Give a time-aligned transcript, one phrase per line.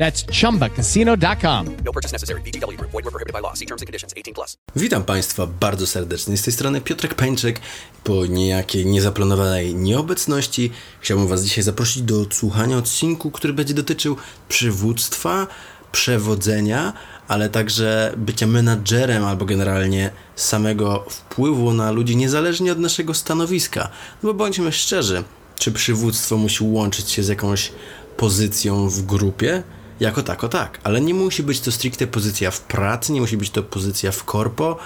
[0.00, 1.66] That's chumbacasino.com.
[1.84, 2.40] No purchase necessary.
[2.40, 2.90] VGW Group.
[2.90, 3.54] Void were prohibited by law.
[3.54, 4.14] See terms and conditions.
[4.16, 4.56] 18 plus.
[4.76, 6.36] Witam Państwa bardzo serdecznie.
[6.36, 7.60] Z tej strony Piotrek Pańczyk.
[8.04, 10.70] Po niejakiej niezaplanowanej nieobecności
[11.00, 14.16] chciałbym Was dzisiaj zaprosić do odsłuchania odcinku, który będzie dotyczył
[14.48, 15.46] przywództwa,
[15.92, 16.92] przewodzenia,
[17.28, 23.88] ale także bycia menadżerem albo generalnie samego wpływu na ludzi niezależnie od naszego stanowiska.
[24.22, 25.22] No bo bądźmy szczerzy,
[25.58, 27.72] czy przywództwo musi łączyć się z jakąś
[28.16, 29.62] pozycją w grupie?
[30.00, 33.50] Jako tako tak, ale nie musi być to stricte pozycja w pracy, nie musi być
[33.50, 34.76] to pozycja w korpo.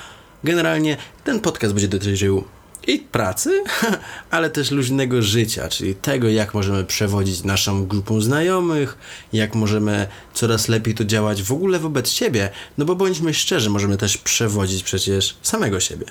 [0.44, 2.44] Generalnie ten podcast będzie dotyczył
[2.86, 3.64] i pracy,
[4.30, 8.98] ale też luźnego życia, czyli tego, jak możemy przewodzić naszą grupą znajomych,
[9.32, 13.96] jak możemy coraz lepiej to działać w ogóle wobec siebie, no bo bądźmy szczerzy, możemy
[13.96, 16.06] też przewodzić przecież samego siebie.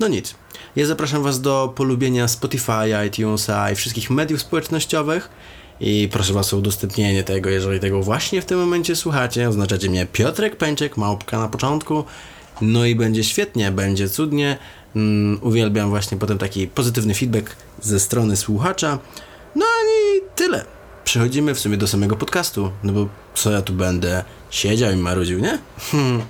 [0.00, 0.34] No nic.
[0.76, 5.28] Ja zapraszam Was do polubienia Spotify, iTunesa i wszystkich mediów społecznościowych.
[5.80, 9.48] I proszę Was o udostępnienie tego, jeżeli tego właśnie w tym momencie słuchacie.
[9.48, 12.04] Oznaczacie mnie Piotrek Pęczek, małpka na początku.
[12.60, 14.58] No i będzie świetnie, będzie cudnie.
[14.96, 18.98] Mm, uwielbiam właśnie potem taki pozytywny feedback ze strony słuchacza.
[19.54, 20.64] No i tyle.
[21.04, 25.40] Przechodzimy w sumie do samego podcastu, no bo co ja tu będę siedział i marudził,
[25.40, 25.58] nie?
[25.90, 26.22] Hmm.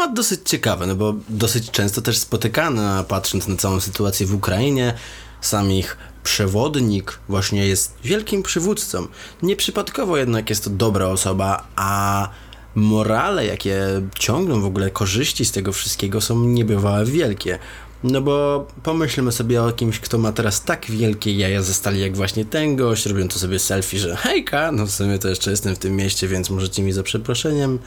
[0.00, 4.34] Temat dosyć ciekawy, no bo dosyć często też spotykany, a patrząc na całą sytuację w
[4.34, 4.94] Ukrainie,
[5.40, 9.06] sam ich przewodnik właśnie jest wielkim przywódcą.
[9.42, 12.28] Nieprzypadkowo jednak jest to dobra osoba, a
[12.74, 13.78] morale, jakie
[14.18, 17.58] ciągną w ogóle korzyści z tego wszystkiego są niebywałe wielkie.
[18.02, 22.16] No bo pomyślmy sobie o kimś, kto ma teraz tak wielkie jaja ze stali jak
[22.16, 25.74] właśnie ten gość, robiąc to sobie selfie, że hejka, no w sumie to jeszcze jestem
[25.74, 27.78] w tym mieście, więc możecie mi za przeproszeniem.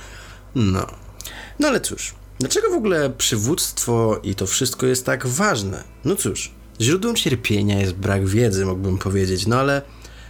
[0.56, 1.03] No.
[1.60, 5.84] No ale cóż, dlaczego w ogóle przywództwo i to wszystko jest tak ważne?
[6.06, 6.52] No cóż,
[6.82, 9.82] źródłem cierpienia jest brak wiedzy, mógłbym powiedzieć, no ale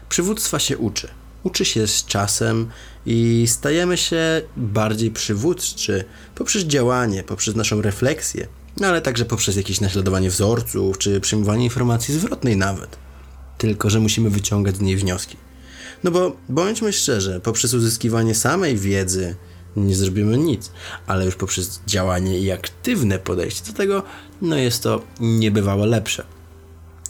[0.10, 1.08] przywództwa się uczy.
[1.44, 2.70] Uczy się z czasem
[3.06, 6.04] i stajemy się bardziej przywódczy
[6.36, 12.14] poprzez działanie, poprzez naszą refleksję, no ale także poprzez jakieś naśladowanie wzorców czy przyjmowanie informacji
[12.14, 12.98] zwrotnej nawet.
[13.58, 15.38] Tylko, że musimy wyciągać z niej wnioski.
[16.04, 19.36] No bo bądźmy szczerzy, poprzez uzyskiwanie samej wiedzy,
[19.76, 20.72] nie zrobimy nic,
[21.08, 24.04] ale już poprzez działanie i aktywne podejście do tego,
[24.42, 26.24] no jest to niebywałe lepsze.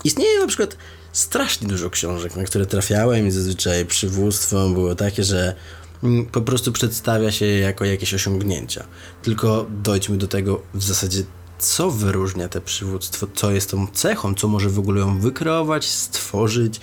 [0.04, 0.78] Istnieje na przykład
[1.12, 5.56] strasznie dużo książek, na które trafiałem i zazwyczaj przywództwo było takie, że
[6.04, 8.84] mm, po prostu przedstawia się jako jakieś osiągnięcia.
[9.22, 11.24] Tylko dojdźmy do tego w zasadzie,
[11.60, 16.80] co wyróżnia te przywództwo, co jest tą cechą, co może w ogóle ją wykreować, stworzyć,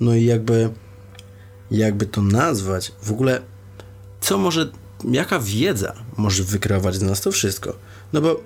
[0.00, 0.70] no i jakby,
[1.70, 3.42] jakby to nazwać, w ogóle
[4.20, 4.72] co może
[5.10, 7.76] jaka wiedza może wykreować z nas to wszystko?
[8.12, 8.40] No bo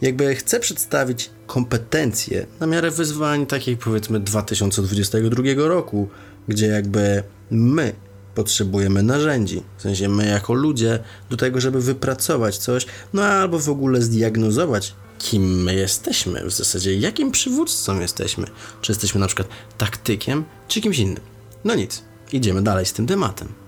[0.00, 6.08] jakby chcę przedstawić kompetencje na miarę wyzwań takich powiedzmy 2022 roku,
[6.48, 7.92] gdzie jakby my
[8.34, 10.98] potrzebujemy narzędzi, w sensie my jako ludzie
[11.30, 16.94] do tego, żeby wypracować coś, no albo w ogóle zdiagnozować, kim my jesteśmy, w zasadzie
[16.94, 18.46] jakim przywódcą jesteśmy,
[18.80, 19.48] czy jesteśmy na przykład
[19.78, 21.22] taktykiem, czy kimś innym.
[21.64, 22.02] No nic,
[22.32, 23.65] idziemy dalej z tym tematem.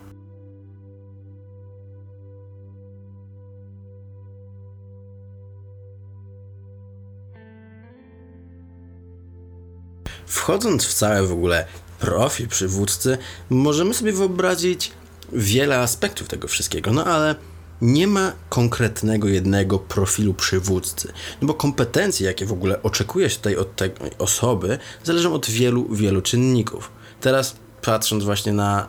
[10.48, 11.66] Wchodząc w cały w ogóle
[11.98, 13.18] profil przywódcy,
[13.50, 14.92] możemy sobie wyobrazić
[15.32, 17.34] wiele aspektów tego wszystkiego, no ale
[17.80, 21.12] nie ma konkretnego jednego profilu przywódcy,
[21.42, 25.94] no bo kompetencje, jakie w ogóle oczekuje się tutaj od tej osoby, zależą od wielu,
[25.94, 26.90] wielu czynników.
[27.20, 28.88] Teraz patrząc właśnie na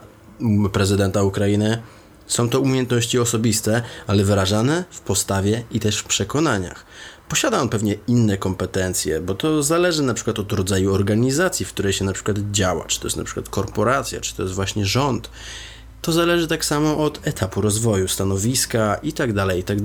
[0.74, 1.82] prezydenta Ukrainy,
[2.28, 6.86] są to umiejętności osobiste, ale wyrażane w postawie i też w przekonaniach.
[7.30, 11.94] Posiada on pewnie inne kompetencje, bo to zależy na przykład od rodzaju organizacji, w której
[11.94, 15.30] się na przykład działa, czy to jest na przykład korporacja, czy to jest właśnie rząd.
[16.02, 19.78] To zależy tak samo od etapu rozwoju, stanowiska i tak dalej, i tak.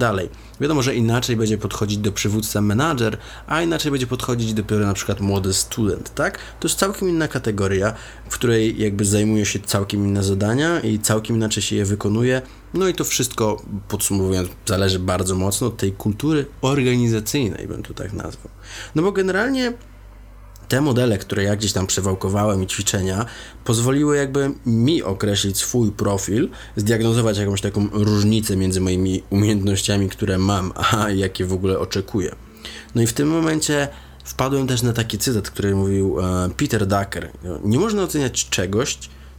[0.60, 5.20] Wiadomo, że inaczej będzie podchodzić do przywódca menadżer, a inaczej będzie podchodzić dopiero na przykład
[5.20, 6.38] młody student, tak?
[6.60, 7.94] To jest całkiem inna kategoria,
[8.28, 12.42] w której jakby zajmuje się całkiem inne zadania i całkiem inaczej się je wykonuje.
[12.74, 18.12] No i to wszystko, podsumowując, zależy bardzo mocno od tej kultury organizacyjnej, bym to tak
[18.12, 18.48] nazwał.
[18.94, 19.72] No bo generalnie
[20.68, 23.26] te modele, które ja gdzieś tam przewałkowałem i ćwiczenia,
[23.64, 30.72] pozwoliły jakby mi określić swój profil, zdiagnozować jakąś taką różnicę między moimi umiejętnościami, które mam,
[30.92, 32.34] a jakie w ogóle oczekuję.
[32.94, 33.88] No i w tym momencie
[34.24, 37.30] wpadłem też na taki cytat, który mówił e, Peter Ducker.
[37.64, 38.98] Nie można oceniać czegoś,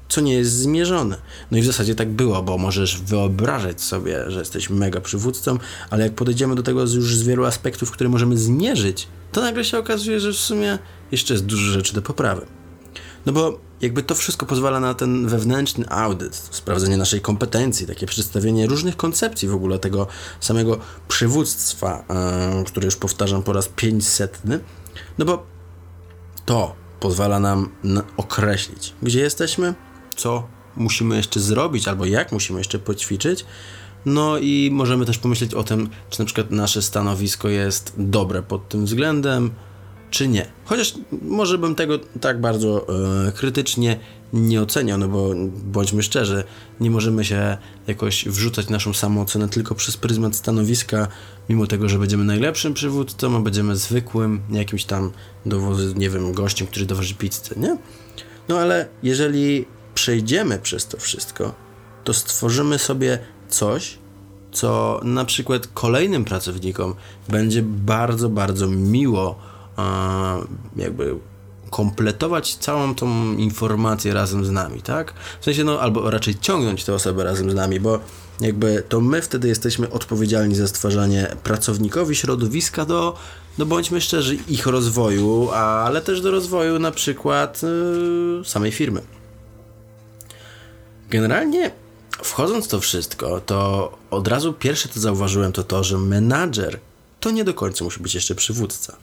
[0.10, 1.18] co nie jest zmierzone.
[1.52, 5.58] No i w zasadzie tak było, bo możesz wyobrażać sobie, że jesteś mega przywódcą,
[5.90, 9.78] ale jak podejdziemy do tego już z wielu aspektów, które możemy zmierzyć, to nagle się
[9.78, 10.80] okazuje, że w sumie
[11.12, 12.46] jeszcze jest dużo rzeczy do poprawy.
[13.26, 18.68] No bo jakby to wszystko pozwala na ten wewnętrzny audyt, sprawdzenie naszej kompetencji, takie przedstawienie
[18.68, 20.08] różnych koncepcji w ogóle tego
[20.40, 22.06] samego przywództwa,
[22.58, 24.42] yy, które już powtarzam po raz 500.
[25.18, 25.46] No bo
[26.46, 27.70] to pozwala nam
[28.18, 29.74] określić, gdzie jesteśmy,
[30.16, 30.48] co
[30.78, 33.46] musimy jeszcze zrobić, albo jak musimy jeszcze poćwiczyć.
[34.06, 38.70] No i możemy też pomyśleć o tym, czy na przykład nasze stanowisko jest dobre pod
[38.70, 39.52] tym względem,
[40.10, 40.46] czy nie.
[40.66, 42.88] Chociaż może bym tego tak bardzo
[43.28, 44.00] e, krytycznie
[44.34, 45.32] nie oceniał, no bo
[45.64, 46.44] bądźmy szczerzy,
[46.80, 47.58] nie możemy się
[47.88, 51.08] jakoś wrzucać naszą samoocenę tylko przez pryzmat stanowiska,
[51.50, 55.12] mimo tego, że będziemy najlepszym przywódcą, a będziemy zwykłym jakimś tam
[55.46, 57.78] dowozy, nie wiem, gościem, który dowozi pizzę, nie?
[58.50, 59.66] No ale jeżeli
[59.96, 61.54] przejdziemy przez to wszystko,
[62.04, 63.20] to stworzymy sobie
[63.50, 63.98] coś,
[64.52, 66.96] co na przykład kolejnym pracownikom
[67.30, 69.40] będzie bardzo, bardzo miło
[70.76, 71.16] jakby
[71.70, 75.14] kompletować całą tą informację razem z nami, tak?
[75.42, 78.00] W sensie, no, albo raczej ciągnąć tę osobę razem z nami, bo
[78.42, 83.18] jakby to my wtedy jesteśmy odpowiedzialni za stwarzanie pracownikowi środowiska do,
[83.58, 89.02] no bądźmy szczerzy, ich rozwoju, ale też do rozwoju na przykład yy, samej firmy.
[91.10, 91.72] Generalnie
[92.24, 96.80] wchodząc w to wszystko, to od razu pierwsze to zauważyłem to to, że menadżer
[97.20, 98.98] to nie do końca musi być jeszcze przywódca.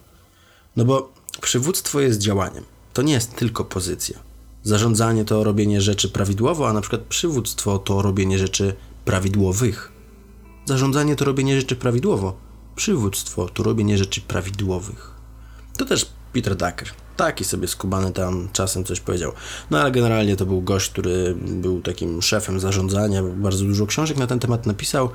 [0.76, 2.64] No bo przywództwo jest działaniem.
[2.93, 4.19] To nie jest tylko pozycja.
[4.62, 8.75] Zarządzanie to robienie rzeczy prawidłowo, a na przykład przywództwo to robienie rzeczy
[9.05, 9.93] prawidłowych.
[10.64, 12.37] Zarządzanie to robienie rzeczy prawidłowo.
[12.76, 15.10] Przywództwo to robienie rzeczy prawidłowych.
[15.76, 17.01] To też Peter Ducker.
[17.22, 19.32] Taki sobie skubany tam czasem coś powiedział.
[19.70, 24.26] No ale generalnie to był gość, który był takim szefem zarządzania, bardzo dużo książek na
[24.26, 25.10] ten temat napisał.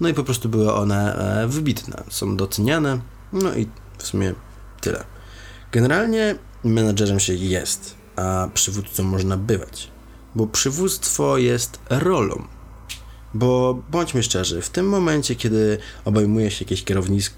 [0.00, 3.00] No i po prostu były one e, wybitne, są doceniane.
[3.32, 3.68] No i
[3.98, 4.34] w sumie
[4.80, 5.04] Tyle.
[5.72, 6.34] Generalnie
[6.64, 9.90] menadżerem się jest, a przywódcą można bywać,
[10.34, 12.42] bo przywództwo jest rolą.
[13.34, 16.84] Bo bądźmy szczerzy, w tym momencie, kiedy obejmuje się jakieś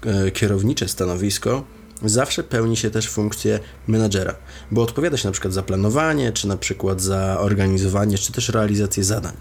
[0.05, 1.63] e, kierownicze stanowisko,
[2.09, 4.35] zawsze pełni się też funkcję menadżera,
[4.71, 9.03] bo odpowiada się na przykład za planowanie, czy na przykład za organizowanie, czy też realizację
[9.03, 9.33] zadań.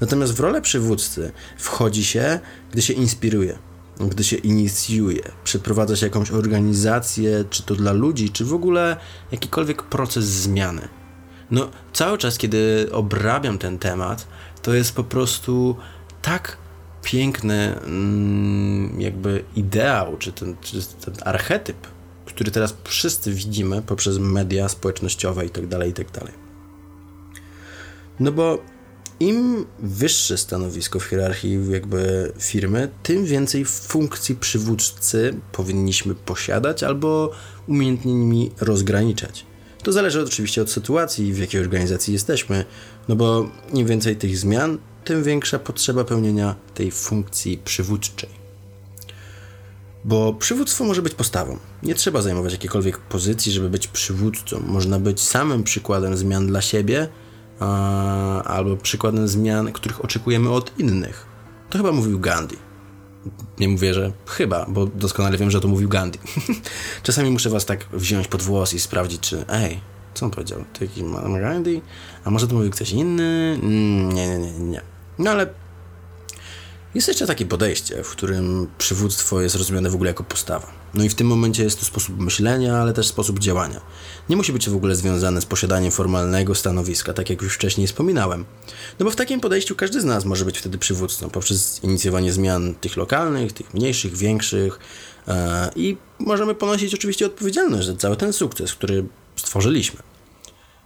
[0.00, 2.40] Natomiast w rolę przywódcy wchodzi się,
[2.72, 3.58] gdy się inspiruje,
[4.00, 8.96] gdy się inicjuje, przeprowadza się jakąś organizację, czy to dla ludzi, czy w ogóle
[9.32, 10.88] jakikolwiek proces zmiany.
[11.50, 14.26] No, cały czas, kiedy obrabiam ten temat,
[14.62, 15.76] to jest po prostu
[16.22, 16.56] tak
[17.02, 21.93] piękny, mm, jakby ideał, czy ten, czy ten archetyp,
[22.24, 26.06] który teraz wszyscy widzimy poprzez media społecznościowe i tak dalej, i tak.
[28.20, 28.58] No bo
[29.20, 37.30] im wyższe stanowisko w hierarchii jakby firmy, tym więcej funkcji przywódcy powinniśmy posiadać albo
[37.68, 39.46] umiejętnie nimi rozgraniczać.
[39.82, 42.64] To zależy oczywiście od sytuacji, w jakiej organizacji jesteśmy,
[43.08, 48.43] no bo im więcej tych zmian, tym większa potrzeba pełnienia tej funkcji przywódczej.
[50.04, 51.58] Bo przywództwo może być postawą.
[51.82, 54.60] Nie trzeba zajmować jakiejkolwiek pozycji, żeby być przywódcą.
[54.66, 57.08] Można być samym przykładem zmian dla siebie
[58.44, 61.26] albo przykładem zmian, których oczekujemy od innych.
[61.70, 62.56] To chyba mówił Gandhi.
[63.58, 66.18] Nie mówię, że chyba, bo doskonale wiem, że to mówił Gandhi.
[67.02, 69.80] Czasami muszę was tak wziąć pod włos i sprawdzić, czy ej,
[70.14, 70.64] Co on powiedział?
[70.72, 71.02] To jakiś
[71.40, 71.82] Gandhi?
[72.24, 73.58] A może to mówił ktoś inny?
[73.62, 74.80] Mm, nie, nie, nie, nie.
[75.18, 75.46] No ale
[76.94, 80.72] jest jeszcze takie podejście, w którym przywództwo jest rozumiane w ogóle jako postawa.
[80.94, 83.80] No i w tym momencie jest to sposób myślenia, ale też sposób działania.
[84.28, 88.44] Nie musi być w ogóle związane z posiadaniem formalnego stanowiska, tak jak już wcześniej wspominałem.
[88.98, 92.74] No bo w takim podejściu każdy z nas może być wtedy przywódcą poprzez inicjowanie zmian
[92.74, 94.78] tych lokalnych, tych mniejszych, większych
[95.28, 99.04] e, i możemy ponosić oczywiście odpowiedzialność za cały ten sukces, który
[99.36, 100.00] stworzyliśmy.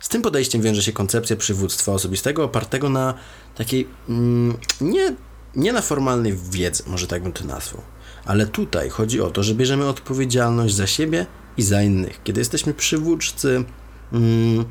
[0.00, 3.14] Z tym podejściem wiąże się koncepcja przywództwa osobistego opartego na
[3.54, 5.16] takiej mm, nie,
[5.56, 7.82] nie na formalnej wiedzy, może tak bym to nazwał.
[8.24, 11.26] Ale tutaj chodzi o to, że bierzemy odpowiedzialność za siebie
[11.56, 12.20] i za innych.
[12.24, 13.64] Kiedy jesteśmy przywódcy,
[14.12, 14.64] mm,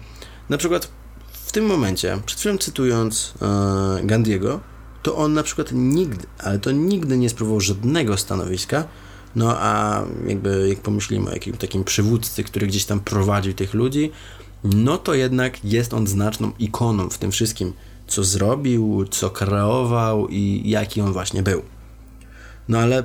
[0.50, 0.90] na przykład
[1.32, 4.60] w tym momencie, przed chwilą cytując e, Gandiego,
[5.04, 8.84] to on na przykład nigdy, ale to nigdy nie spróbował żadnego stanowiska,
[9.36, 14.12] no a jakby jak pomyślimy o jakimś takim przywódcy, który gdzieś tam prowadził tych ludzi,
[14.64, 17.74] no to jednak jest on znaczną ikoną w tym wszystkim,
[18.08, 21.62] co zrobił, co kreował i jaki on właśnie był.
[22.68, 23.04] No ale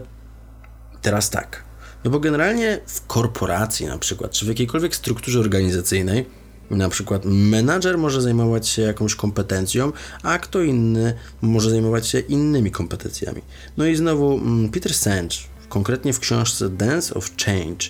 [1.02, 1.64] teraz tak.
[2.04, 6.26] No bo generalnie w korporacji na przykład, czy w jakiejkolwiek strukturze organizacyjnej,
[6.70, 9.92] na przykład menadżer może zajmować się jakąś kompetencją,
[10.22, 13.42] a kto inny może zajmować się innymi kompetencjami.
[13.76, 15.36] No i znowu mm, Peter Senge,
[15.68, 17.86] konkretnie w książce Dance of Change,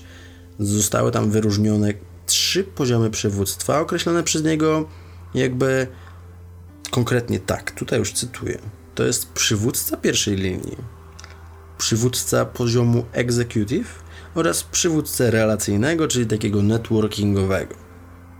[0.58, 1.92] zostały tam wyróżnione
[2.26, 4.88] trzy poziomy przywództwa, określone przez niego
[5.34, 5.86] jakby
[6.92, 7.70] konkretnie tak.
[7.70, 8.58] Tutaj już cytuję.
[8.94, 10.76] To jest przywódca pierwszej linii,
[11.78, 14.02] przywódca poziomu executive
[14.34, 17.74] oraz przywódcę relacyjnego, czyli takiego networkingowego.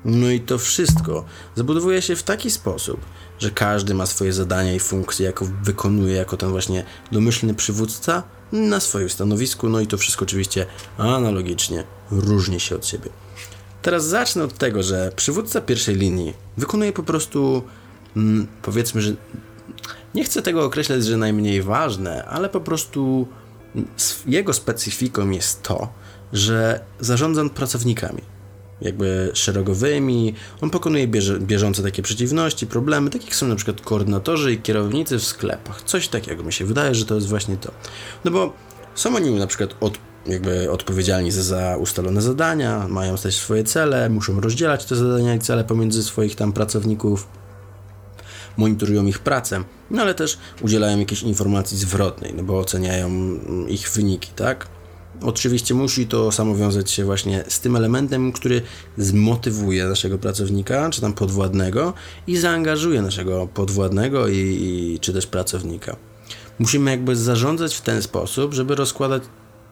[0.05, 3.01] No i to wszystko zabudowuje się w taki sposób,
[3.39, 8.81] że każdy ma swoje zadania i funkcje, jako wykonuje jako ten właśnie domyślny przywódca na
[8.81, 10.67] swoim stanowisku, no i to wszystko oczywiście
[10.99, 13.11] analogicznie różni się od siebie.
[13.83, 17.63] Teraz zacznę od tego, że przywódca pierwszej linii wykonuje po prostu,
[18.17, 19.13] mm, powiedzmy, że
[20.15, 23.29] nie chcę tego określać, że najmniej ważne, ale po prostu
[24.27, 25.89] jego specyfiką jest to,
[26.33, 28.23] że zarządza pracownikami,
[28.81, 30.35] jakby szeregowymi.
[30.61, 31.09] On pokonuje
[31.41, 35.83] bieżące takie przeciwności, problemy, tak jak są na przykład koordynatorzy i kierownicy w sklepach.
[35.83, 37.73] Coś takiego mi się wydaje, że to jest właśnie to.
[38.25, 38.53] No bo
[38.95, 44.09] są oni na przykład od, jakby odpowiedzialni za, za ustalone zadania, mają też swoje cele,
[44.09, 47.29] muszą rozdzielać te zadania i cele pomiędzy swoich tam pracowników
[48.57, 53.11] monitorują ich pracę, no ale też udzielają jakiejś informacji zwrotnej, no bo oceniają
[53.69, 54.67] ich wyniki, tak?
[55.21, 58.63] Oczywiście musi to samo wiązać się właśnie z tym elementem, który
[58.99, 61.95] zmotywuje naszego pracownika, czy tam podwładnego
[62.27, 65.97] i zaangażuje naszego podwładnego i, i czy też pracownika.
[66.59, 69.23] Musimy jakby zarządzać w ten sposób, żeby rozkładać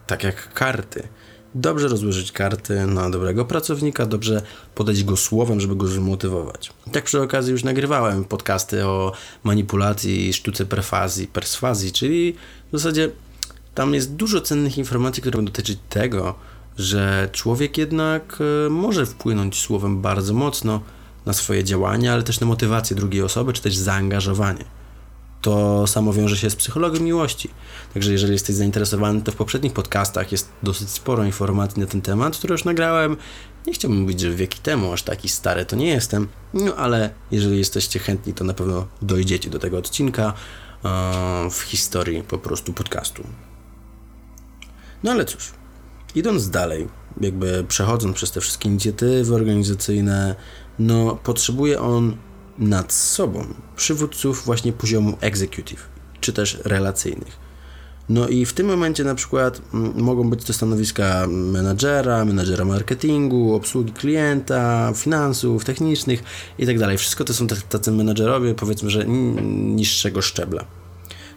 [0.07, 1.07] tak jak karty
[1.55, 4.41] dobrze rozłożyć karty na dobrego pracownika, dobrze
[4.75, 6.73] podać go słowem, żeby go zmotywować.
[6.91, 9.11] Tak przy okazji już nagrywałem podcasty o
[9.43, 12.35] manipulacji sztuce perfazji, perswazji, czyli
[12.71, 13.09] w zasadzie
[13.75, 16.35] tam jest dużo cennych informacji, które dotyczyć tego,
[16.77, 20.81] że człowiek jednak e, może wpłynąć słowem bardzo mocno
[21.25, 24.65] na swoje działania, ale też na motywację drugiej osoby, czy też zaangażowanie
[25.41, 27.49] to samo wiąże się z psychologią miłości.
[27.93, 32.37] Także jeżeli jesteś zainteresowany, to w poprzednich podcastach jest dosyć sporo informacji na ten temat,
[32.37, 33.17] które już nagrałem.
[33.67, 37.57] Nie chciałbym mówić, że wieki temu, aż taki stary to nie jestem, no ale jeżeli
[37.57, 40.33] jesteście chętni, to na pewno dojdziecie do tego odcinka
[40.85, 43.23] e, w historii po prostu podcastu.
[45.03, 45.51] No ale cóż,
[46.15, 46.87] idąc dalej,
[47.21, 50.35] jakby przechodząc przez te wszystkie inicjatywy organizacyjne,
[50.79, 52.17] no potrzebuje on
[52.61, 55.89] nad sobą przywódców właśnie poziomu executive,
[56.19, 57.51] czy też relacyjnych.
[58.09, 59.61] No i w tym momencie na przykład
[59.95, 66.23] mogą być to stanowiska menadżera, menadżera marketingu, obsługi klienta, finansów, technicznych
[66.59, 66.97] i tak dalej.
[66.97, 69.05] Wszystko to są tacy menadżerowie, powiedzmy, że
[69.75, 70.65] niższego szczebla.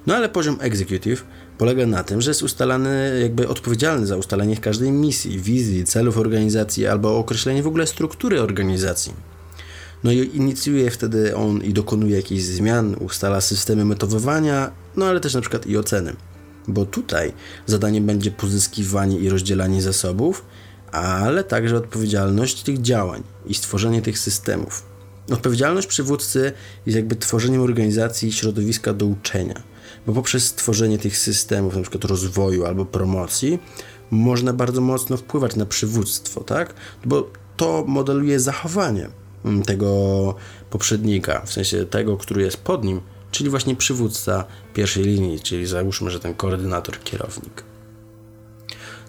[0.07, 1.25] No ale poziom executive
[1.59, 6.87] polega na tym, że jest ustalany, jakby odpowiedzialny za ustalenie każdej misji, wizji, celów organizacji
[6.87, 9.34] albo określenie w ogóle struktury organizacji.
[10.05, 15.35] No i inicjuje wtedy on i dokonuje jakichś zmian, ustala systemy metowowania, no ale też
[15.35, 16.17] na przykład i oceny.
[16.69, 17.33] Bo tutaj
[17.67, 20.45] zadaniem będzie pozyskiwanie i rozdzielanie zasobów,
[20.93, 24.83] ale także odpowiedzialność tych działań i stworzenie tych systemów.
[25.33, 26.53] Odpowiedzialność przywódcy
[26.87, 29.63] jest jakby tworzeniem organizacji i środowiska do uczenia,
[30.07, 33.59] bo poprzez stworzenie tych systemów, na przykład rozwoju albo promocji,
[34.11, 36.75] można bardzo mocno wpływać na przywództwo, tak?
[37.05, 39.09] Bo to modeluje zachowanie
[39.67, 40.35] tego
[40.71, 46.11] poprzednika, w sensie tego, który jest pod nim, czyli właśnie przywódca pierwszej linii, czyli załóżmy,
[46.11, 47.65] że ten koordynator, kierownik.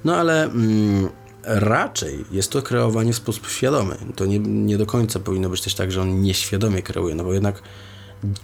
[0.06, 1.10] No ale mm,
[1.44, 3.98] raczej jest to kreowanie w sposób świadomy.
[4.16, 7.34] To nie, nie do końca powinno być też tak, że on nieświadomie kreuje, no bo
[7.34, 7.62] jednak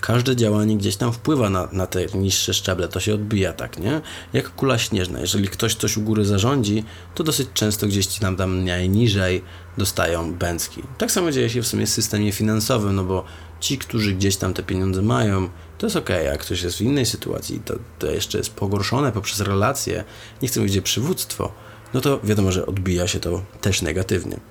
[0.02, 4.02] każde działanie gdzieś tam wpływa na, na te niższe szczeble, to się odbija tak, nie?
[4.34, 5.20] Jak kula śnieżna.
[5.20, 6.84] Jeżeli ktoś coś u góry zarządzi,
[7.16, 9.44] to dosyć często gdzieś ci tam, tam najniżej
[9.78, 10.84] dostają bęcki.
[10.98, 13.24] Tak samo dzieje się w sumie w systemie finansowym, no bo
[13.60, 17.06] ci, którzy gdzieś tam te pieniądze mają, to jest ok, jak ktoś jest w innej
[17.06, 20.04] sytuacji, to, to jeszcze jest pogorszone poprzez relacje,
[20.42, 21.52] nie chcę mówić przywództwo,
[21.94, 24.51] no to wiadomo, że odbija się to też negatywnie.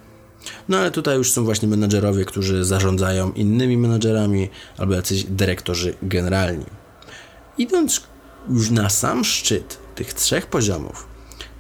[0.69, 6.67] No ale tutaj już są właśnie menedżerowie, którzy zarządzają innymi menedżerami albo jacyś dyrektorzy generalni.
[7.59, 8.03] Idąc
[8.51, 11.07] już na sam szczyt tych trzech poziomów,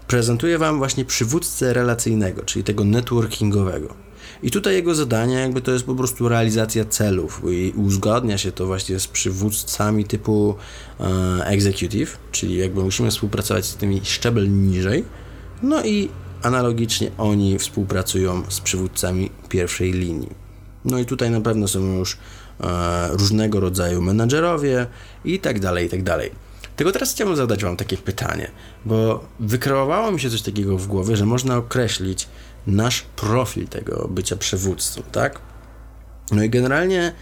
[0.06, 3.94] prezentuję Wam właśnie przywódcę relacyjnego, czyli tego networkingowego.
[4.42, 8.66] I tutaj jego zadanie jakby to jest po prostu realizacja celów i uzgadnia się to
[8.66, 10.54] właśnie z przywódcami typu
[11.00, 11.04] e,
[11.46, 15.04] executive, czyli jakby musimy współpracować z tymi szczebel niżej,
[15.62, 16.08] no i
[16.42, 20.30] analogicznie oni współpracują z przywódcami pierwszej linii.
[20.84, 22.18] No i tutaj na pewno są już
[22.60, 24.86] e, różnego rodzaju menadżerowie
[25.24, 26.30] i tak dalej, i tak dalej.
[26.76, 28.50] Tylko teraz chciałbym zadać Wam takie pytanie,
[28.84, 32.28] bo wykreowało mi się coś takiego w głowie, że można określić
[32.66, 35.40] nasz profil tego bycia przywódcą, tak?
[36.32, 37.12] No i generalnie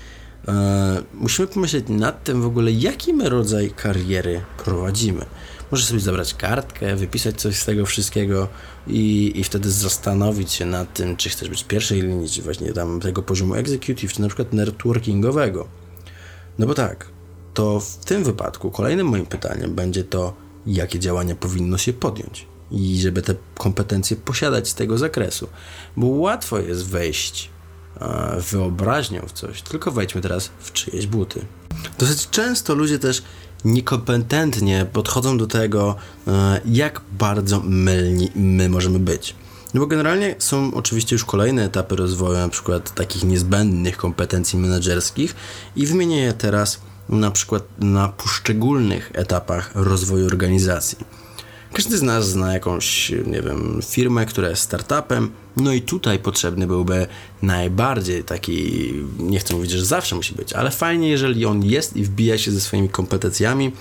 [1.15, 5.25] musimy pomyśleć nad tym w ogóle, jaki my rodzaj kariery prowadzimy.
[5.71, 8.49] Możesz sobie zabrać kartkę, wypisać coś z tego wszystkiego
[8.87, 13.01] i, i wtedy zastanowić się nad tym, czy chcesz być pierwszej linii, czy właśnie tam
[13.01, 15.69] tego poziomu executive, czy na przykład networkingowego.
[16.59, 17.09] No bo tak,
[17.55, 20.35] to w tym wypadku kolejnym moim pytaniem będzie to,
[20.67, 25.49] jakie działania powinno się podjąć i żeby te kompetencje posiadać z tego zakresu.
[25.97, 27.51] Bo łatwo jest wejść
[28.51, 31.45] wyobraźnią w coś, tylko wejdźmy teraz w czyjeś buty.
[31.99, 33.23] Dosyć często ludzie też
[33.65, 39.35] niekompetentnie podchodzą do tego, e, jak bardzo mylni my możemy być.
[39.75, 45.35] No bo generalnie są oczywiście już kolejne etapy rozwoju, na przykład takich niezbędnych kompetencji menedżerskich
[45.77, 50.99] i wymienię je teraz na przykład na poszczególnych etapach rozwoju organizacji.
[51.73, 56.67] Każdy z nas zna jakąś, nie wiem, firmę, która jest startupem, no i tutaj potrzebny
[56.67, 57.07] byłby
[57.43, 62.05] najbardziej taki, nie chcę mówić, że zawsze musi być, ale fajnie, jeżeli on jest i
[62.05, 63.73] wbija się ze swoimi kompetencjami,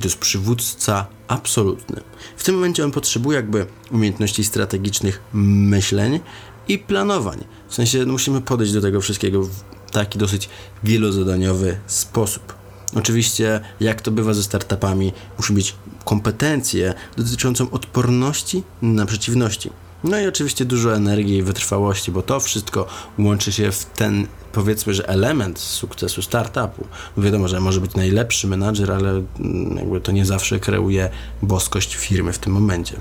[0.00, 2.00] to jest przywódca absolutny.
[2.36, 6.20] W tym momencie on potrzebuje jakby umiejętności strategicznych myśleń
[6.68, 7.44] i planowań.
[7.68, 9.50] W sensie no, musimy podejść do tego wszystkiego w
[9.90, 10.48] taki dosyć
[10.84, 12.63] wielozadaniowy sposób.
[12.94, 19.70] Oczywiście, jak to bywa ze startupami, musi być kompetencje dotyczącą odporności na przeciwności.
[20.04, 22.86] No i oczywiście dużo energii i wytrwałości, bo to wszystko
[23.18, 26.86] łączy się w ten, powiedzmy, że element sukcesu startupu.
[27.16, 31.10] Wiadomo, że może być najlepszy menadżer, ale mm, jakby to nie zawsze kreuje
[31.42, 32.96] boskość firmy w tym momencie.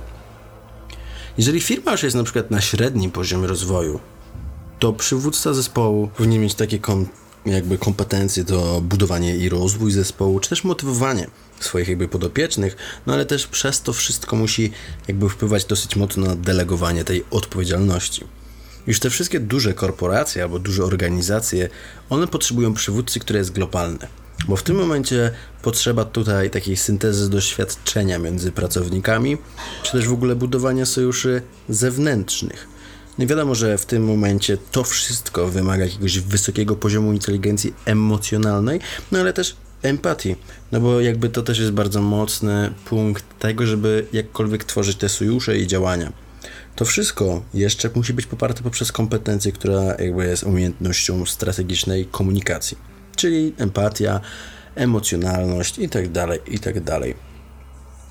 [1.37, 3.99] Jeżeli firma już jest na przykład na średnim poziomie rozwoju,
[4.79, 7.07] to przywódca zespołu powinien mieć takie kom
[7.45, 11.27] jakby kompetencje do budowania i rozwój zespołu, czy też motywowanie
[11.59, 12.75] swoich jakby podopiecznych,
[13.05, 14.71] no ale też przez to wszystko musi
[15.07, 18.23] jakby wpływać dosyć mocno na delegowanie tej odpowiedzialności.
[18.87, 21.69] Już te wszystkie duże korporacje albo duże organizacje,
[22.09, 24.07] one potrzebują przywódcy, który jest globalny.
[24.47, 29.37] Bo w tym momencie potrzeba tutaj takiej syntezy doświadczenia między pracownikami,
[29.83, 32.72] czy też w ogóle budowania sojuszy zewnętrznych.
[33.19, 38.79] Wiadomo, że w tym momencie to wszystko wymaga jakiegoś wysokiego poziomu inteligencji emocjonalnej,
[39.11, 40.35] no ale też empatii,
[40.71, 45.57] no bo jakby to też jest bardzo mocny punkt tego, żeby jakkolwiek tworzyć te sojusze
[45.57, 46.13] i działania.
[46.75, 52.77] To wszystko jeszcze musi być poparte poprzez kompetencję, która jakby jest umiejętnością strategicznej komunikacji,
[53.15, 54.21] czyli empatia,
[54.75, 56.99] emocjonalność itd., tak itd.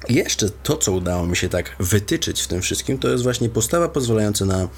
[0.08, 3.88] Jeszcze to, co udało mi się tak wytyczyć w tym wszystkim, to jest właśnie postawa
[3.88, 4.68] pozwalająca na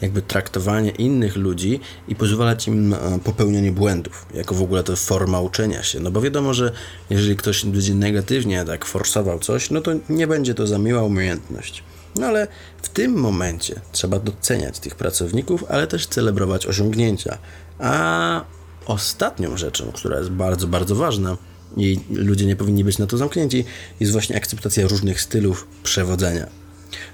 [0.00, 5.82] jakby traktowanie innych ludzi i pozwalać im popełnianie błędów, jako w ogóle to forma uczenia
[5.82, 6.00] się.
[6.00, 6.72] No bo wiadomo, że
[7.10, 11.84] jeżeli ktoś będzie negatywnie tak forsował coś, no to nie będzie to za miła umiejętność.
[12.16, 12.46] No ale
[12.82, 17.38] w tym momencie trzeba doceniać tych pracowników, ale też celebrować osiągnięcia.
[17.78, 18.44] A
[18.86, 21.36] ostatnią rzeczą, która jest bardzo, bardzo ważna,
[21.76, 23.64] i ludzie nie powinni być na to zamknięci,
[24.00, 26.62] jest właśnie akceptacja różnych stylów przewodzenia.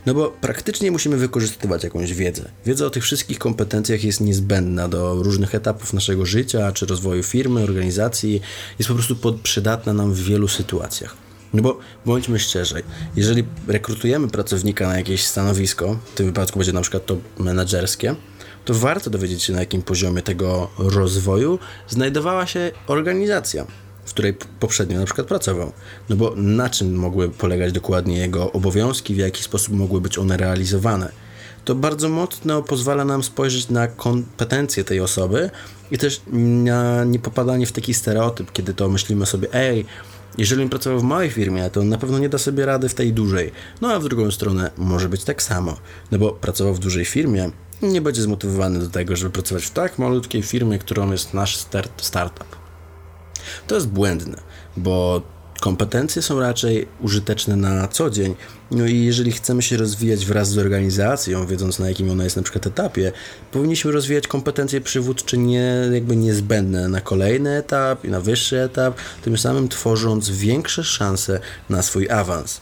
[0.07, 2.51] No bo praktycznie musimy wykorzystywać jakąś wiedzę.
[2.67, 7.63] Wiedza o tych wszystkich kompetencjach jest niezbędna do różnych etapów naszego życia, czy rozwoju firmy,
[7.63, 8.41] organizacji,
[8.79, 11.17] jest po prostu przydatna nam w wielu sytuacjach.
[11.55, 12.83] No bo bądźmy szczerzy,
[13.17, 18.15] jeżeli rekrutujemy pracownika na jakieś stanowisko, w tym wypadku będzie na przykład to menedżerskie,
[18.65, 23.67] to warto dowiedzieć się na jakim poziomie tego rozwoju znajdowała się organizacja
[24.19, 25.73] której poprzednio na przykład pracował.
[26.09, 30.37] No bo na czym mogły polegać dokładnie jego obowiązki, w jaki sposób mogły być one
[30.37, 31.13] realizowane.
[31.65, 35.51] to bardzo mocno pozwala nam spojrzeć na kompetencje tej osoby
[35.91, 39.85] i też na niepopadanie w taki stereotyp, kiedy to myślimy sobie, ej,
[40.39, 42.95] jeżeli on pracował w małej firmie, to on na pewno nie da sobie rady w
[42.95, 43.53] tej dużej.
[43.81, 45.77] No a w drugą stronę może być tak samo,
[46.11, 47.51] no bo pracował w dużej firmie,
[47.83, 52.05] nie będzie zmotywowany do tego, żeby pracować w tak malutkiej firmie, którą jest nasz start
[52.05, 52.68] startup.
[53.67, 54.37] To jest błędne,
[54.77, 55.23] bo
[55.61, 58.35] kompetencje są raczej użyteczne na co dzień.
[58.71, 62.43] No i jeżeli chcemy się rozwijać wraz z organizacją, wiedząc na jakim ona jest na
[62.43, 63.13] przykład etapie,
[63.53, 69.39] powinniśmy rozwijać kompetencje przywódcze nie jakby niezbędne na kolejny etap i na wyższy etap, tym
[69.39, 72.61] samym tworząc większe szanse na swój awans.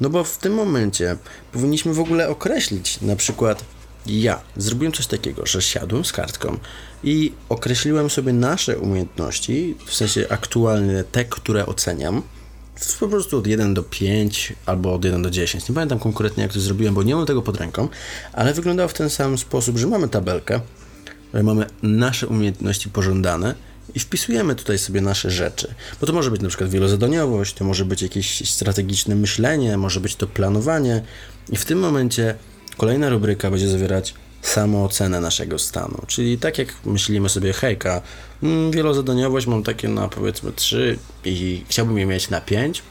[0.00, 1.16] No bo w tym momencie
[1.52, 3.64] powinniśmy w ogóle określić na przykład
[4.06, 6.58] ja zrobiłem coś takiego, że siadłem z kartką
[7.06, 12.22] i określiłem sobie nasze umiejętności, w sensie aktualne te, które oceniam,
[13.00, 15.68] po prostu od 1 do 5 albo od 1 do 10.
[15.68, 17.88] Nie pamiętam konkretnie jak to zrobiłem, bo nie mam tego pod ręką,
[18.32, 20.60] ale wyglądało w ten sam sposób, że mamy tabelkę,
[21.42, 23.54] mamy nasze umiejętności pożądane
[23.94, 25.74] i wpisujemy tutaj sobie nasze rzeczy.
[26.00, 30.16] Bo to może być na przykład wielozadaniowość, to może być jakieś strategiczne myślenie, może być
[30.16, 31.02] to planowanie
[31.48, 32.34] i w tym momencie
[32.76, 36.02] kolejna rubryka będzie zawierać samoocenę naszego stanu.
[36.06, 38.02] Czyli tak jak myślimy sobie, hejka,
[38.42, 42.82] mm, wielozadaniowość mam takie na powiedzmy 3 i chciałbym je mieć na 5,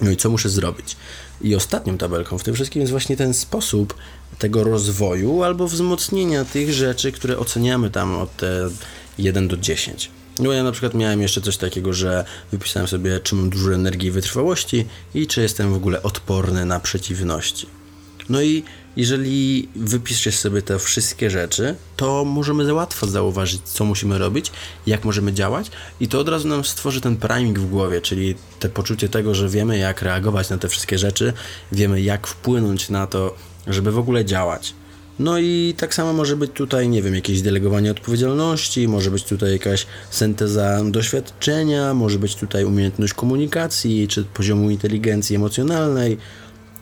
[0.00, 0.96] no i co muszę zrobić?
[1.40, 3.94] I ostatnią tabelką w tym wszystkim jest właśnie ten sposób
[4.38, 8.40] tego rozwoju albo wzmocnienia tych rzeczy, które oceniamy tam od
[9.18, 10.10] 1 do 10.
[10.38, 14.08] No ja na przykład miałem jeszcze coś takiego, że wypisałem sobie, czy mam dużo energii
[14.08, 17.77] i wytrwałości i czy jestem w ogóle odporny na przeciwności.
[18.28, 18.62] No i
[18.96, 24.52] jeżeli wypiszesz sobie te wszystkie rzeczy, to możemy za łatwo zauważyć, co musimy robić,
[24.86, 28.68] jak możemy działać, i to od razu nam stworzy ten priming w głowie, czyli te
[28.68, 31.32] poczucie tego, że wiemy, jak reagować na te wszystkie rzeczy,
[31.72, 33.36] wiemy, jak wpłynąć na to,
[33.66, 34.74] żeby w ogóle działać.
[35.18, 39.52] No i tak samo może być tutaj, nie wiem, jakieś delegowanie odpowiedzialności, może być tutaj
[39.52, 46.18] jakaś synteza doświadczenia, może być tutaj umiejętność komunikacji, czy poziomu inteligencji emocjonalnej,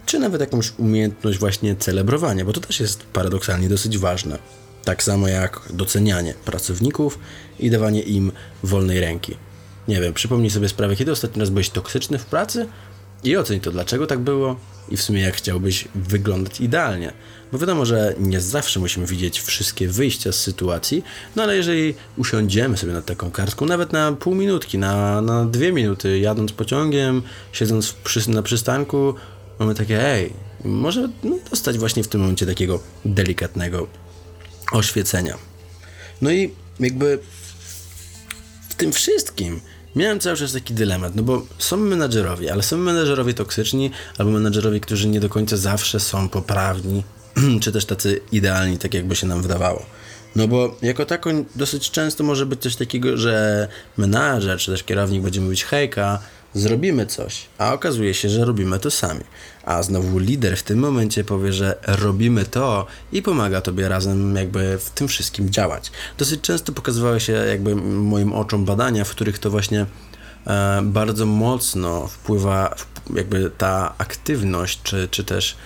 [0.06, 4.38] czy nawet jakąś umiejętność właśnie celebrowania, bo to też jest paradoksalnie dosyć ważne.
[4.84, 7.18] Tak samo jak docenianie pracowników
[7.58, 9.36] i dawanie im wolnej ręki.
[9.88, 12.66] Nie wiem, przypomnij sobie sprawę, kiedy ostatni raz byłeś toksyczny w pracy
[13.24, 14.56] i oceń to, dlaczego tak było
[14.88, 17.12] i w sumie jak chciałbyś wyglądać idealnie.
[17.52, 21.04] Bo wiadomo, że nie zawsze musimy widzieć wszystkie wyjścia z sytuacji,
[21.36, 25.72] no ale jeżeli usiądziemy sobie nad taką kartką, nawet na pół minutki, na, na dwie
[25.72, 29.14] minuty, jadąc pociągiem, siedząc przy, na przystanku,
[29.58, 30.32] mamy takie, ej,
[30.64, 33.86] może no, dostać właśnie w tym momencie takiego delikatnego
[34.72, 35.38] oświecenia.
[36.22, 37.18] No i jakby
[38.68, 39.60] w tym wszystkim
[39.96, 44.80] miałem cały czas taki dylemat, no bo są menadżerowie, ale są menadżerowie toksyczni, albo menadżerowie,
[44.80, 47.04] którzy nie do końca zawsze są poprawni,
[47.62, 49.86] czy też tacy idealni, tak jakby się nam wydawało.
[50.36, 55.22] No bo jako tako dosyć często może być coś takiego, że menadżer, czy też kierownik
[55.22, 56.18] będzie mówić hejka,
[56.54, 59.24] zrobimy coś, a okazuje się, że robimy to sami.
[59.64, 64.78] A znowu lider w tym momencie powie, że robimy to i pomaga tobie razem jakby
[64.78, 65.92] w tym wszystkim działać.
[66.18, 69.86] Dosyć często pokazywały się jakby moim oczom badania, w których to właśnie
[70.46, 72.74] e, bardzo mocno wpływa
[73.14, 75.56] jakby ta aktywność, czy, czy też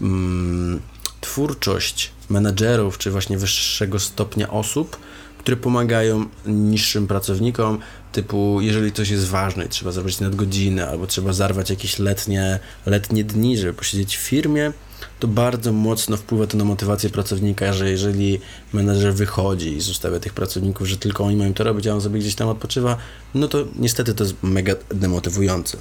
[0.00, 0.80] mm,
[1.20, 4.96] twórczość menedżerów, czy właśnie wyższego stopnia osób,
[5.38, 7.78] które pomagają niższym pracownikom,
[8.12, 13.24] typu jeżeli coś jest ważne i trzeba zrobić nadgodziny, albo trzeba zarwać jakieś letnie, letnie
[13.24, 14.72] dni, żeby posiedzieć w firmie,
[15.20, 18.40] to bardzo mocno wpływa to na motywację pracownika, że jeżeli
[18.72, 22.20] menedżer wychodzi i zostawia tych pracowników, że tylko oni mają to robić, a on sobie
[22.20, 22.96] gdzieś tam odpoczywa,
[23.34, 25.78] no to niestety to jest mega demotywujące.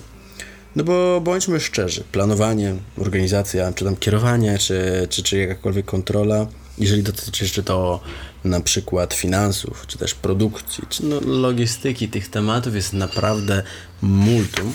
[0.78, 7.04] No bo bądźmy szczerzy, planowanie, organizacja, czy tam kierowanie, czy, czy, czy jakakolwiek kontrola, jeżeli
[7.04, 8.00] dotyczy jeszcze to
[8.44, 13.64] na przykład finansów, czy też produkcji, czy no logistyki tych tematów jest naprawdę
[14.02, 14.74] multum,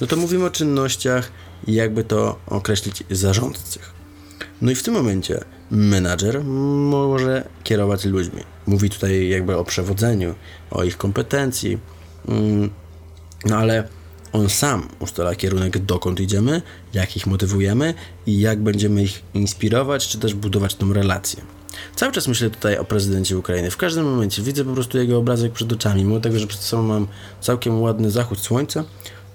[0.00, 1.32] no to mówimy o czynnościach,
[1.66, 3.92] jakby to określić, zarządcych.
[4.62, 8.42] No i w tym momencie menadżer może kierować ludźmi.
[8.66, 10.34] Mówi tutaj jakby o przewodzeniu,
[10.70, 11.78] o ich kompetencji,
[12.28, 12.70] mm,
[13.44, 13.88] no ale
[14.32, 16.62] on sam ustala kierunek, dokąd idziemy,
[16.94, 17.94] jak ich motywujemy
[18.26, 21.42] i jak będziemy ich inspirować, czy też budować tą relację.
[21.96, 23.70] Cały czas myślę tutaj o prezydencie Ukrainy.
[23.70, 26.04] W każdym momencie widzę po prostu jego obrazek przed oczami.
[26.04, 27.06] Mimo tego, że przed sobą mam
[27.40, 28.84] całkiem ładny zachód słońca,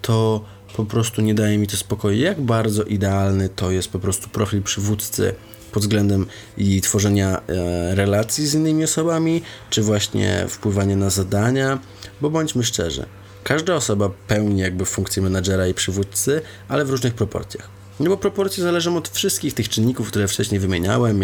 [0.02, 2.18] to po prostu nie daje mi to spokoju.
[2.18, 5.36] Jak bardzo idealny to jest po prostu profil przywódcy
[5.72, 6.26] pod względem
[6.58, 11.80] i tworzenia e, relacji z innymi osobami, czy właśnie wpływania na zadania,
[12.22, 13.06] bo bądźmy szczerzy,
[13.46, 17.70] każda osoba pełni jakby funkcję menadżera i przywódcy, ale w różnych proporcjach.
[18.00, 21.22] No bo proporcje zależą od wszystkich tych czynników, które wcześniej wymieniałem,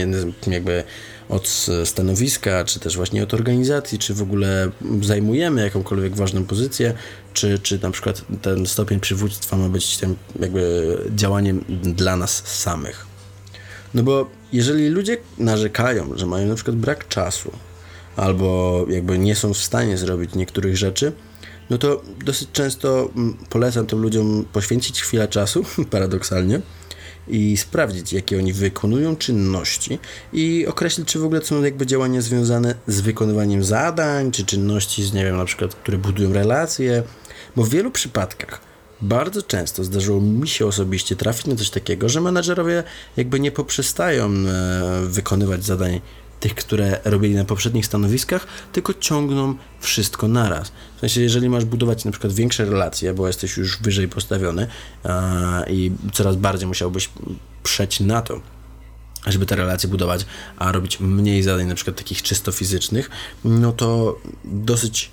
[0.48, 0.84] jakby
[1.30, 6.94] od stanowiska, czy też właśnie od organizacji, czy w ogóle zajmujemy jakąkolwiek ważną pozycję,
[7.34, 13.06] czy, czy na przykład ten stopień przywództwa ma być tym jakby działaniem dla nas samych.
[13.94, 17.52] No bo jeżeli ludzie narzekają, że mają na przykład brak czasu,
[18.16, 21.12] albo jakby nie są w stanie zrobić niektórych rzeczy,
[21.72, 26.62] no to dosyć często mm, polecam tym ludziom poświęcić chwilę czasu, paradoksalnie,
[27.28, 30.00] i sprawdzić, jakie oni wykonują czynności
[30.34, 35.14] i określić, czy w ogóle są jakby działania związane z wykonywaniem zadań, czy czynności, z,
[35.14, 37.04] nie wiem, na przykład, które budują relacje,
[37.56, 38.62] bo w wielu przypadkach
[39.02, 42.84] bardzo często zdarzyło mi się osobiście trafić na coś takiego, że menadżerowie
[43.18, 46.02] jakby nie poprzestają e, wykonywać zadań
[46.42, 50.72] tych, które robili na poprzednich stanowiskach, tylko ciągną wszystko naraz.
[51.02, 54.68] W sensie, jeżeli masz budować na przykład większe relacje, bo jesteś już wyżej postawiony
[55.06, 57.10] e, i coraz bardziej musiałbyś
[57.64, 58.40] przeć na to,
[59.28, 60.26] żeby te relacje budować,
[60.58, 63.10] a robić mniej zadań, na przykład takich czysto fizycznych,
[63.46, 65.12] no to dosyć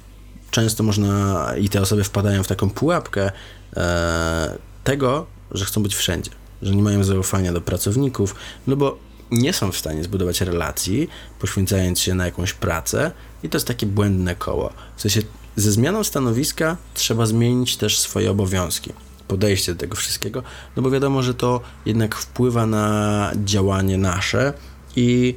[0.50, 3.30] często można i te osoby wpadają w taką pułapkę
[3.76, 6.30] e, tego, że chcą być wszędzie,
[6.62, 8.34] że nie mają zaufania do pracowników,
[8.66, 8.98] no bo
[9.30, 13.10] nie są w stanie zbudować relacji, poświęcając się na jakąś pracę
[13.42, 14.72] i to jest takie błędne koło.
[14.96, 15.22] W sensie
[15.58, 18.92] ze zmianą stanowiska trzeba zmienić też swoje obowiązki,
[19.28, 20.42] podejście do tego wszystkiego,
[20.76, 24.52] no bo wiadomo, że to jednak wpływa na działanie nasze
[24.96, 25.36] i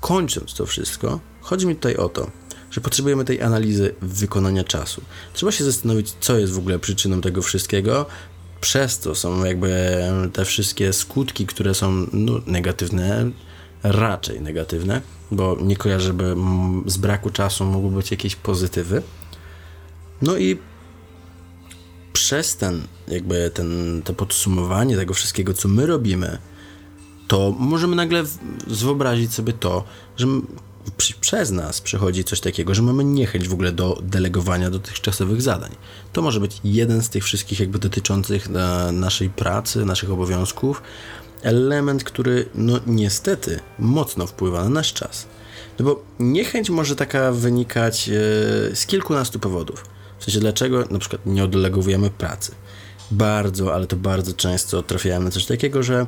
[0.00, 2.30] kończąc to wszystko, chodzi mi tutaj o to,
[2.70, 5.02] że potrzebujemy tej analizy wykonania czasu.
[5.34, 8.06] Trzeba się zastanowić, co jest w ogóle przyczyną tego wszystkiego.
[8.60, 13.30] Przez to są jakby te wszystkie skutki, które są no, negatywne,
[13.82, 16.36] raczej negatywne, bo nie kojarzę, żeby
[16.86, 19.02] z braku czasu mogły być jakieś pozytywy.
[20.22, 20.58] No i
[22.12, 26.38] przez ten, jakby ten, to podsumowanie tego wszystkiego, co my robimy,
[27.28, 28.24] to możemy nagle
[28.66, 29.84] wyobrazić sobie to,
[30.16, 30.26] że
[30.96, 35.70] przy, przez nas przychodzi coś takiego, że mamy niechęć w ogóle do delegowania dotychczasowych zadań.
[36.12, 40.82] To może być jeden z tych wszystkich jakby dotyczących e, naszej pracy, naszych obowiązków,
[41.42, 45.26] element, który no niestety mocno wpływa na nasz czas.
[45.78, 48.12] No bo niechęć może taka wynikać e,
[48.76, 49.84] z kilkunastu powodów.
[50.18, 52.52] W sensie dlaczego na przykład nie oddelegowujemy pracy.
[53.10, 56.06] Bardzo, ale to bardzo często trafiałem na coś takiego, że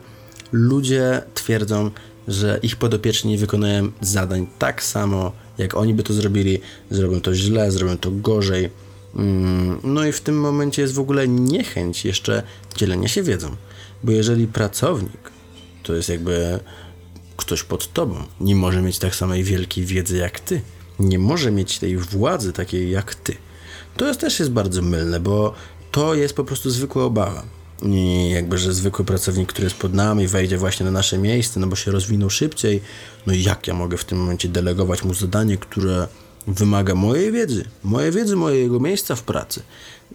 [0.52, 1.90] ludzie twierdzą,
[2.28, 7.34] że ich podopieczni nie wykonają zadań tak samo, jak oni by to zrobili, zrobią to
[7.34, 8.70] źle, zrobią to gorzej.
[9.16, 12.42] Mm, No i w tym momencie jest w ogóle niechęć jeszcze
[12.76, 13.56] dzielenia się wiedzą.
[14.04, 15.30] Bo jeżeli pracownik
[15.82, 16.60] to jest jakby
[17.36, 20.60] ktoś pod tobą, nie może mieć tak samej wielkiej wiedzy jak ty,
[20.98, 23.36] nie może mieć tej władzy takiej jak ty.
[23.96, 25.54] To też jest bardzo mylne, bo
[25.90, 27.42] to jest po prostu zwykła obawa.
[27.82, 31.66] I jakby, że zwykły pracownik, który jest pod nami, wejdzie właśnie na nasze miejsce, no
[31.66, 32.82] bo się rozwinął szybciej.
[33.26, 36.08] No jak ja mogę w tym momencie delegować mu zadanie, które
[36.46, 39.62] wymaga mojej wiedzy, mojej wiedzy, mojego miejsca w pracy.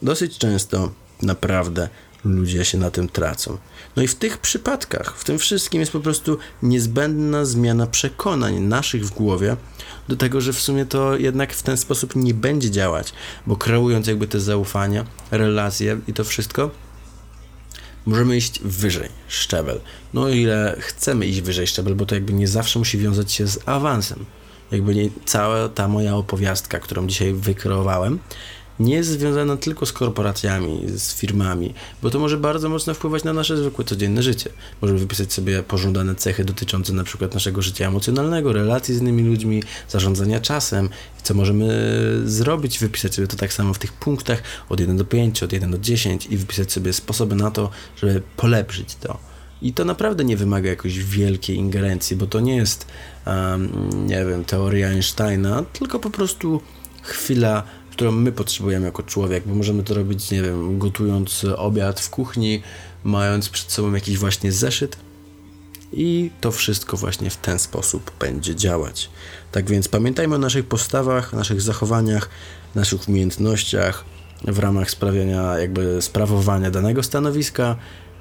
[0.01, 1.89] Dosyć często naprawdę
[2.25, 3.57] ludzie się na tym tracą.
[3.95, 9.05] No i w tych przypadkach, w tym wszystkim jest po prostu niezbędna zmiana przekonań naszych
[9.05, 9.57] w głowie
[10.07, 13.13] do tego, że w sumie to jednak w ten sposób nie będzie działać,
[13.47, 16.71] bo kreując jakby te zaufania, relacje i to wszystko,
[18.05, 19.79] możemy iść wyżej szczebel.
[20.13, 23.59] No ile chcemy iść wyżej szczebel, bo to jakby nie zawsze musi wiązać się z
[23.65, 24.25] awansem.
[24.71, 28.19] Jakby nie, cała ta moja opowiastka, którą dzisiaj wykreowałem,
[28.79, 33.33] nie jest związana tylko z korporacjami, z firmami, bo to może bardzo mocno wpływać na
[33.33, 34.49] nasze zwykłe codzienne życie.
[34.81, 39.63] Możemy wypisać sobie pożądane cechy dotyczące na przykład naszego życia emocjonalnego, relacji z innymi ludźmi,
[39.89, 40.89] zarządzania czasem,
[41.23, 41.67] co możemy
[42.25, 45.71] zrobić, wypisać sobie to tak samo w tych punktach od 1 do 5, od 1
[45.71, 49.17] do 10 i wypisać sobie sposoby na to, żeby polepszyć to.
[49.61, 52.87] I to naprawdę nie wymaga jakiejś wielkiej ingerencji, bo to nie jest,
[53.25, 56.61] um, nie wiem, teoria Einsteina, tylko po prostu
[57.01, 57.63] chwila,
[57.97, 62.61] którą my potrzebujemy jako człowiek, bo możemy to robić, nie wiem, gotując obiad w kuchni,
[63.03, 64.97] mając przed sobą jakiś właśnie zeszyt
[65.93, 69.09] i to wszystko właśnie w ten sposób będzie działać.
[69.51, 72.29] Tak więc pamiętajmy o naszych postawach, naszych zachowaniach,
[72.75, 74.05] naszych umiejętnościach
[74.43, 77.75] w ramach sprawiania, jakby sprawowania danego stanowiska.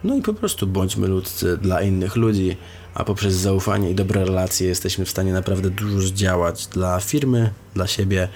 [0.04, 2.56] No i po prostu bądźmy ludzcy dla innych ludzi,
[2.94, 7.86] a poprzez zaufanie i dobre relacje jesteśmy w stanie naprawdę dużo zdziałać dla firmy, dla
[7.86, 8.28] siebie.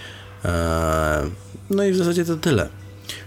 [0.44, 1.31] Eee,
[1.70, 2.68] No i w zasadzie to tyle.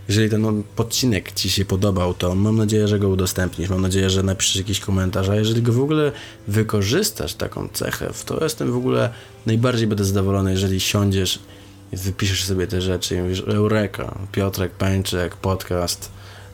[0.08, 3.70] Jeżeli ten odcinek Ci się podobał, to mam nadzieję, że go udostępnisz.
[3.70, 5.30] Mam nadzieję, że napiszesz jakiś komentarz.
[5.30, 6.12] A jeżeli go w ogóle
[6.48, 9.10] wykorzystasz, taką cechę, to jestem w ogóle
[9.46, 11.40] najbardziej będę zadowolony, jeżeli siądziesz
[11.94, 16.12] i wypiszesz sobie te rzeczy i mówisz Eureka, Piotrek Pańczyk, podcast,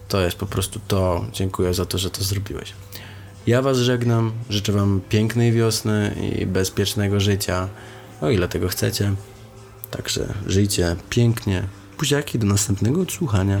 [0.08, 1.24] To jest po prostu to.
[1.32, 2.72] Dziękuję za to, że to zrobiłeś.
[3.46, 4.32] Ja Was żegnam.
[4.50, 7.68] Życzę Wam pięknej wiosny i bezpiecznego życia,
[8.20, 9.14] o ile tego chcecie.
[9.90, 11.62] Także żyjcie pięknie.
[11.98, 13.60] Buziaki, do następnego odsłuchania.